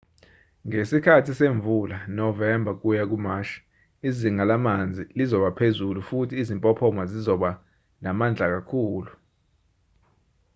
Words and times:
ngesikhathi 0.67 1.31
semvula 1.39 1.97
novemba 2.19 2.69
ukuya 2.75 3.03
kumashi 3.11 3.57
izinga 4.07 4.43
lamanzi 4.49 5.03
lizobaphezulu 5.17 5.99
futhi 6.09 6.33
izimpophoma 6.41 7.03
zizoba 7.11 7.49
namandla 8.03 8.45
kakhulu 8.53 9.11